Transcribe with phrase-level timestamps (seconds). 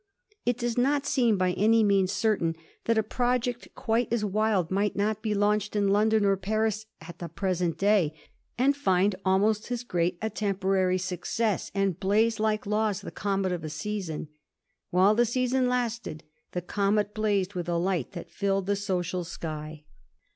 [0.47, 2.55] It does not seem by any means certain
[2.85, 7.19] that a project quite as wild might not be launched in London or Paris at
[7.19, 8.15] the present day,
[8.57, 13.63] and find almost as great a temporary success, and blaze, like Law's, the comet of
[13.63, 14.29] a season.
[14.89, 16.23] While the season lasted
[16.53, 19.83] the comet blazed with a light that filled the social sky.